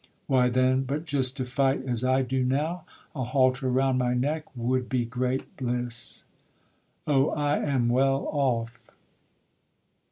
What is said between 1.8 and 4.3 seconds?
as I do now, A halter round my